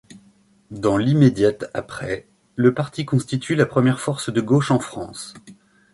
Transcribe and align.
Dans 0.71 0.97
l’immédiat 0.97 1.53
après-, 1.75 2.25
le 2.55 2.73
parti 2.73 3.05
constitue 3.05 3.53
la 3.53 3.67
première 3.67 3.99
force 3.99 4.33
de 4.33 4.41
gauche 4.41 4.71
en 4.71 4.79
France. 4.79 5.35